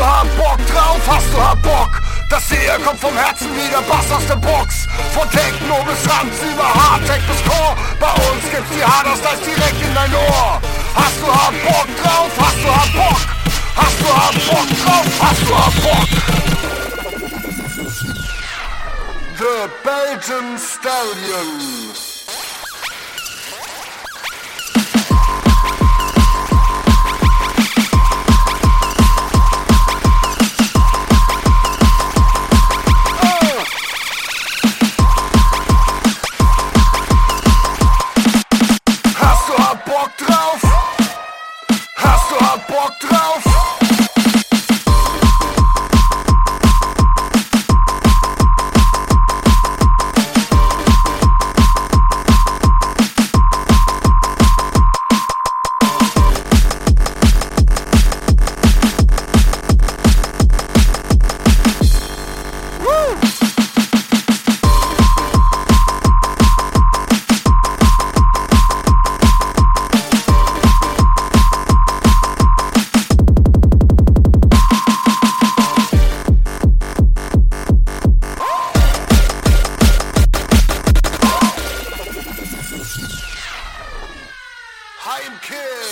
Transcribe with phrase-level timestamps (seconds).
[0.00, 1.00] du hart Bock drauf?
[1.06, 2.00] Hast du hart Bock?
[2.30, 4.86] Das hier kommt vom Herzen wie der Bass aus der Box.
[5.12, 7.76] Von Techno bis Hans über Hardtech bis Core.
[7.98, 10.60] Bei uns gibt's die Harders gleich direkt in dein Ohr.
[10.94, 12.30] Hast du hart Bock drauf?
[12.38, 13.20] Hast du hart Bock?
[13.76, 15.06] Hast du hart Bock drauf?
[15.20, 16.08] Hast du hart Bock?
[19.38, 22.09] The Belgian Stallion.
[85.50, 85.89] Kiss.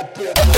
[0.00, 0.18] up.
[0.18, 0.49] in